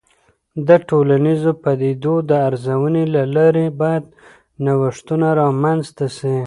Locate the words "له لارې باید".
3.13-4.03